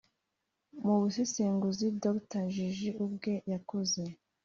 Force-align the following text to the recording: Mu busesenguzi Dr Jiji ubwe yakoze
Mu 0.85 0.93
busesenguzi 1.01 1.85
Dr 2.03 2.43
Jiji 2.53 2.89
ubwe 3.03 3.33
yakoze 3.51 4.01